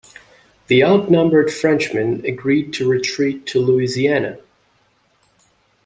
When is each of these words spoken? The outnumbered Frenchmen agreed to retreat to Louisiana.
The 0.65 0.83
outnumbered 0.83 1.53
Frenchmen 1.53 2.25
agreed 2.25 2.73
to 2.73 2.89
retreat 2.89 3.45
to 3.45 3.59
Louisiana. 3.59 4.39